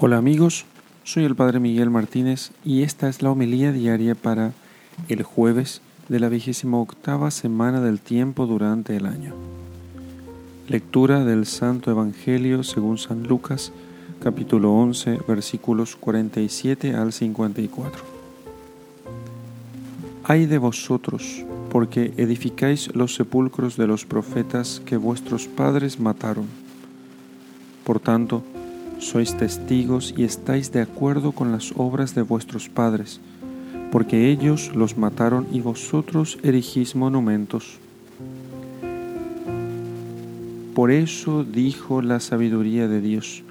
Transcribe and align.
Hola 0.00 0.18
amigos, 0.18 0.64
soy 1.02 1.24
el 1.24 1.34
Padre 1.34 1.58
Miguel 1.58 1.90
Martínez 1.90 2.52
y 2.64 2.84
esta 2.84 3.08
es 3.08 3.20
la 3.20 3.32
homilía 3.32 3.72
diaria 3.72 4.14
para 4.14 4.52
el 5.08 5.24
jueves 5.24 5.82
de 6.08 6.20
la 6.20 6.28
vigésima 6.28 6.78
octava 6.78 7.32
semana 7.32 7.80
del 7.80 7.98
tiempo 7.98 8.46
durante 8.46 8.94
el 8.94 9.06
año. 9.06 9.34
Lectura 10.68 11.24
del 11.24 11.46
Santo 11.46 11.90
Evangelio 11.90 12.62
según 12.62 12.98
San 12.98 13.24
Lucas, 13.24 13.72
capítulo 14.22 14.72
11, 14.72 15.18
versículos 15.26 15.96
47 15.96 16.94
al 16.94 17.12
54. 17.12 18.00
Ay 20.22 20.46
de 20.46 20.58
vosotros, 20.58 21.44
porque 21.70 22.14
edificáis 22.16 22.94
los 22.94 23.16
sepulcros 23.16 23.76
de 23.76 23.88
los 23.88 24.04
profetas 24.04 24.80
que 24.86 24.96
vuestros 24.96 25.48
padres 25.48 25.98
mataron. 25.98 26.46
Por 27.82 27.98
tanto, 27.98 28.44
sois 28.98 29.36
testigos 29.36 30.14
y 30.16 30.24
estáis 30.24 30.72
de 30.72 30.80
acuerdo 30.80 31.32
con 31.32 31.52
las 31.52 31.72
obras 31.76 32.14
de 32.14 32.22
vuestros 32.22 32.68
padres, 32.68 33.20
porque 33.90 34.30
ellos 34.30 34.72
los 34.74 34.98
mataron 34.98 35.46
y 35.52 35.60
vosotros 35.60 36.38
erigís 36.42 36.94
monumentos. 36.94 37.78
Por 40.74 40.90
eso 40.90 41.44
dijo 41.44 42.02
la 42.02 42.20
sabiduría 42.20 42.86
de 42.86 43.00
Dios, 43.00 43.42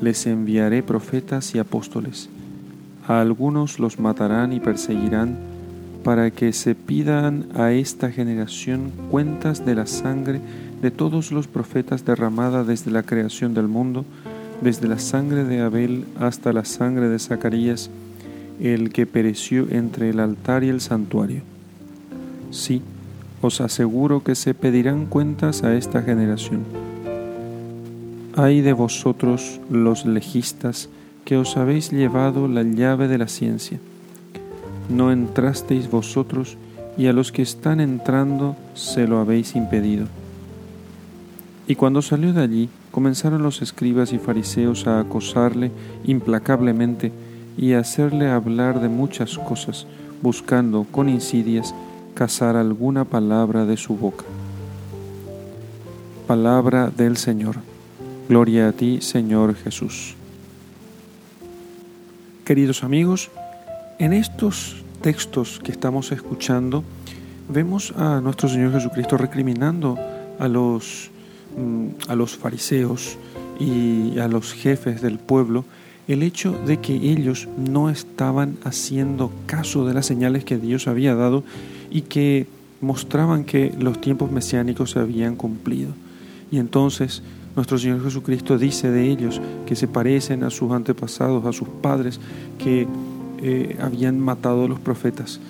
les 0.00 0.26
enviaré 0.26 0.82
profetas 0.82 1.54
y 1.54 1.58
apóstoles, 1.58 2.28
a 3.06 3.20
algunos 3.20 3.78
los 3.78 3.98
matarán 3.98 4.52
y 4.52 4.60
perseguirán, 4.60 5.38
para 6.04 6.30
que 6.30 6.52
se 6.52 6.74
pidan 6.74 7.46
a 7.54 7.72
esta 7.72 8.10
generación 8.10 8.92
cuentas 9.10 9.64
de 9.64 9.76
la 9.76 9.86
sangre 9.86 10.40
de 10.82 10.90
todos 10.90 11.30
los 11.30 11.46
profetas 11.46 12.04
derramada 12.04 12.64
desde 12.64 12.90
la 12.90 13.04
creación 13.04 13.54
del 13.54 13.68
mundo, 13.68 14.04
desde 14.62 14.88
la 14.88 14.98
sangre 14.98 15.44
de 15.44 15.60
Abel 15.60 16.04
hasta 16.18 16.52
la 16.52 16.64
sangre 16.64 17.08
de 17.08 17.18
Zacarías, 17.18 17.90
el 18.60 18.92
que 18.92 19.06
pereció 19.06 19.66
entre 19.70 20.10
el 20.10 20.20
altar 20.20 20.62
y 20.62 20.68
el 20.68 20.80
santuario. 20.80 21.42
Sí, 22.50 22.82
os 23.40 23.60
aseguro 23.60 24.22
que 24.22 24.36
se 24.36 24.54
pedirán 24.54 25.06
cuentas 25.06 25.64
a 25.64 25.74
esta 25.74 26.02
generación. 26.02 26.62
Ay 28.36 28.60
de 28.60 28.72
vosotros 28.72 29.60
los 29.68 30.06
legistas, 30.06 30.88
que 31.24 31.36
os 31.36 31.56
habéis 31.56 31.90
llevado 31.90 32.48
la 32.48 32.62
llave 32.62 33.08
de 33.08 33.18
la 33.18 33.28
ciencia. 33.28 33.78
No 34.88 35.12
entrasteis 35.12 35.90
vosotros, 35.90 36.56
y 36.96 37.06
a 37.06 37.12
los 37.12 37.32
que 37.32 37.42
están 37.42 37.80
entrando 37.80 38.56
se 38.74 39.06
lo 39.06 39.18
habéis 39.18 39.56
impedido. 39.56 40.06
Y 41.66 41.74
cuando 41.74 42.02
salió 42.02 42.32
de 42.32 42.42
allí, 42.42 42.68
comenzaron 42.92 43.42
los 43.42 43.62
escribas 43.62 44.12
y 44.12 44.18
fariseos 44.18 44.86
a 44.86 45.00
acosarle 45.00 45.72
implacablemente 46.04 47.10
y 47.56 47.72
a 47.72 47.80
hacerle 47.80 48.30
hablar 48.30 48.80
de 48.80 48.88
muchas 48.88 49.38
cosas, 49.38 49.86
buscando 50.20 50.86
con 50.90 51.08
insidias 51.08 51.74
cazar 52.14 52.54
alguna 52.54 53.04
palabra 53.04 53.64
de 53.64 53.76
su 53.76 53.96
boca. 53.96 54.24
Palabra 56.26 56.90
del 56.94 57.16
Señor. 57.16 57.56
Gloria 58.28 58.68
a 58.68 58.72
ti, 58.72 59.00
Señor 59.00 59.54
Jesús. 59.56 60.14
Queridos 62.44 62.84
amigos, 62.84 63.30
en 63.98 64.12
estos 64.12 64.84
textos 65.00 65.60
que 65.64 65.72
estamos 65.72 66.12
escuchando, 66.12 66.84
vemos 67.48 67.92
a 67.96 68.20
nuestro 68.20 68.48
Señor 68.48 68.72
Jesucristo 68.72 69.16
recriminando 69.16 69.98
a 70.38 70.48
los 70.48 71.10
a 72.08 72.14
los 72.14 72.36
fariseos 72.36 73.16
y 73.58 74.18
a 74.18 74.28
los 74.28 74.52
jefes 74.52 75.02
del 75.02 75.18
pueblo 75.18 75.64
el 76.08 76.22
hecho 76.22 76.52
de 76.66 76.78
que 76.78 76.94
ellos 76.94 77.48
no 77.56 77.88
estaban 77.88 78.56
haciendo 78.64 79.30
caso 79.46 79.86
de 79.86 79.94
las 79.94 80.06
señales 80.06 80.44
que 80.44 80.58
Dios 80.58 80.88
había 80.88 81.14
dado 81.14 81.44
y 81.90 82.02
que 82.02 82.46
mostraban 82.80 83.44
que 83.44 83.72
los 83.78 84.00
tiempos 84.00 84.30
mesiánicos 84.30 84.90
se 84.90 84.98
habían 84.98 85.36
cumplido. 85.36 85.92
Y 86.50 86.58
entonces 86.58 87.22
nuestro 87.54 87.78
Señor 87.78 88.02
Jesucristo 88.02 88.58
dice 88.58 88.90
de 88.90 89.08
ellos 89.10 89.40
que 89.66 89.76
se 89.76 89.86
parecen 89.86 90.42
a 90.42 90.50
sus 90.50 90.72
antepasados, 90.72 91.44
a 91.46 91.52
sus 91.52 91.68
padres, 91.68 92.18
que 92.58 92.86
eh, 93.40 93.76
habían 93.80 94.18
matado 94.18 94.64
a 94.64 94.68
los 94.68 94.80
profetas 94.80 95.40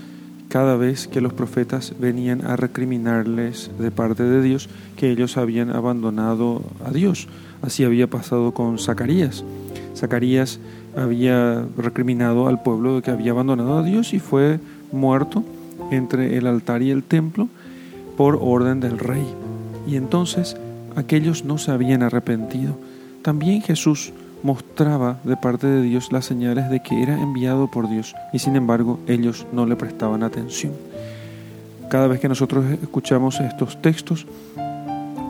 cada 0.52 0.76
vez 0.76 1.08
que 1.08 1.22
los 1.22 1.32
profetas 1.32 1.94
venían 1.98 2.44
a 2.44 2.56
recriminarles 2.56 3.70
de 3.78 3.90
parte 3.90 4.22
de 4.22 4.42
Dios 4.42 4.68
que 4.98 5.10
ellos 5.10 5.38
habían 5.38 5.70
abandonado 5.70 6.60
a 6.84 6.90
Dios. 6.90 7.26
Así 7.62 7.84
había 7.84 8.06
pasado 8.06 8.52
con 8.52 8.78
Zacarías. 8.78 9.44
Zacarías 9.96 10.60
había 10.94 11.64
recriminado 11.78 12.48
al 12.48 12.62
pueblo 12.62 12.96
de 12.96 13.00
que 13.00 13.10
había 13.10 13.30
abandonado 13.30 13.78
a 13.78 13.82
Dios 13.82 14.12
y 14.12 14.18
fue 14.18 14.60
muerto 14.92 15.42
entre 15.90 16.36
el 16.36 16.46
altar 16.46 16.82
y 16.82 16.90
el 16.90 17.02
templo 17.02 17.48
por 18.18 18.38
orden 18.38 18.80
del 18.80 18.98
rey. 18.98 19.24
Y 19.86 19.96
entonces 19.96 20.58
aquellos 20.96 21.46
no 21.46 21.56
se 21.56 21.70
habían 21.70 22.02
arrepentido. 22.02 22.76
También 23.22 23.62
Jesús 23.62 24.12
mostraba 24.42 25.18
de 25.24 25.36
parte 25.36 25.66
de 25.66 25.82
Dios 25.82 26.12
las 26.12 26.24
señales 26.24 26.70
de 26.70 26.82
que 26.82 27.02
era 27.02 27.20
enviado 27.20 27.70
por 27.70 27.88
Dios 27.88 28.14
y 28.32 28.38
sin 28.38 28.56
embargo 28.56 28.98
ellos 29.06 29.46
no 29.52 29.66
le 29.66 29.76
prestaban 29.76 30.22
atención. 30.22 30.72
Cada 31.90 32.06
vez 32.06 32.20
que 32.20 32.28
nosotros 32.28 32.64
escuchamos 32.82 33.40
estos 33.40 33.80
textos 33.80 34.26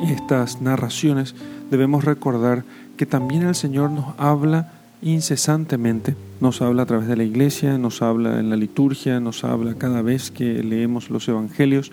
y 0.00 0.12
estas 0.12 0.61
narraciones 0.61 1.34
debemos 1.71 2.05
recordar 2.05 2.65
que 2.97 3.06
también 3.06 3.43
el 3.43 3.55
Señor 3.55 3.91
nos 3.91 4.15
habla 4.19 4.73
incesantemente, 5.03 6.15
nos 6.41 6.62
habla 6.62 6.84
a 6.84 6.87
través 6.87 7.09
de 7.09 7.17
la 7.17 7.25
iglesia, 7.25 7.77
nos 7.79 8.03
habla 8.03 8.39
en 8.39 8.49
la 8.49 8.56
liturgia, 8.56 9.19
nos 9.21 9.44
habla 9.44 9.75
cada 9.75 10.03
vez 10.03 10.31
que 10.31 10.62
leemos 10.62 11.11
los 11.11 11.29
evangelios. 11.29 11.91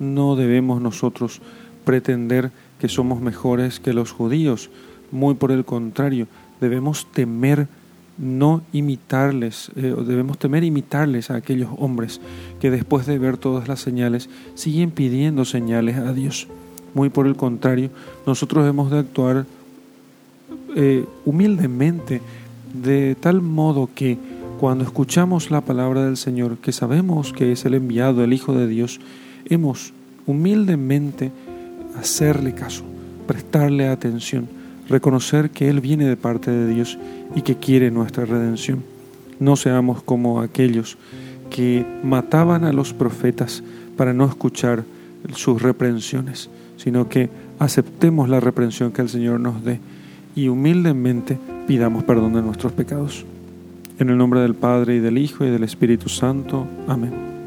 No 0.00 0.34
debemos 0.34 0.82
nosotros 0.82 1.40
pretender 1.84 2.50
que 2.80 2.88
somos 2.88 3.20
mejores 3.20 3.78
que 3.78 3.92
los 3.92 4.10
judíos, 4.10 4.70
muy 5.12 5.34
por 5.34 5.52
el 5.52 5.64
contrario, 5.64 6.26
debemos 6.60 7.06
temer 7.12 7.68
no 8.20 8.60
imitarles, 8.72 9.70
eh, 9.76 9.94
debemos 10.06 10.38
temer 10.38 10.62
imitarles 10.62 11.30
a 11.30 11.36
aquellos 11.36 11.70
hombres 11.78 12.20
que 12.60 12.70
después 12.70 13.06
de 13.06 13.18
ver 13.18 13.38
todas 13.38 13.66
las 13.66 13.80
señales 13.80 14.28
siguen 14.54 14.90
pidiendo 14.90 15.46
señales 15.46 15.96
a 15.96 16.12
Dios. 16.12 16.46
Muy 16.92 17.08
por 17.08 17.26
el 17.26 17.36
contrario, 17.36 17.88
nosotros 18.26 18.68
hemos 18.68 18.90
de 18.90 18.98
actuar 18.98 19.46
eh, 20.76 21.06
humildemente, 21.24 22.20
de 22.74 23.16
tal 23.18 23.40
modo 23.40 23.88
que 23.94 24.18
cuando 24.60 24.84
escuchamos 24.84 25.50
la 25.50 25.62
palabra 25.62 26.04
del 26.04 26.18
Señor, 26.18 26.58
que 26.58 26.72
sabemos 26.72 27.32
que 27.32 27.52
es 27.52 27.64
el 27.64 27.74
enviado, 27.74 28.22
el 28.22 28.34
Hijo 28.34 28.52
de 28.52 28.66
Dios, 28.66 29.00
hemos 29.46 29.94
humildemente 30.26 31.32
hacerle 31.98 32.54
caso, 32.54 32.84
prestarle 33.26 33.88
atención 33.88 34.59
reconocer 34.90 35.50
que 35.50 35.70
Él 35.70 35.80
viene 35.80 36.04
de 36.04 36.16
parte 36.16 36.50
de 36.50 36.66
Dios 36.66 36.98
y 37.34 37.42
que 37.42 37.56
quiere 37.56 37.90
nuestra 37.90 38.26
redención. 38.26 38.82
No 39.38 39.56
seamos 39.56 40.02
como 40.02 40.40
aquellos 40.40 40.98
que 41.48 41.86
mataban 42.02 42.64
a 42.64 42.72
los 42.72 42.92
profetas 42.92 43.62
para 43.96 44.12
no 44.12 44.26
escuchar 44.26 44.84
sus 45.34 45.62
reprensiones, 45.62 46.50
sino 46.76 47.08
que 47.08 47.30
aceptemos 47.58 48.28
la 48.28 48.40
reprensión 48.40 48.92
que 48.92 49.02
el 49.02 49.08
Señor 49.08 49.40
nos 49.40 49.64
dé 49.64 49.80
y 50.34 50.48
humildemente 50.48 51.38
pidamos 51.66 52.04
perdón 52.04 52.34
de 52.34 52.42
nuestros 52.42 52.72
pecados. 52.72 53.24
En 53.98 54.08
el 54.08 54.16
nombre 54.16 54.40
del 54.40 54.54
Padre 54.54 54.96
y 54.96 55.00
del 55.00 55.18
Hijo 55.18 55.44
y 55.44 55.50
del 55.50 55.64
Espíritu 55.64 56.08
Santo. 56.08 56.66
Amén. 56.88 57.39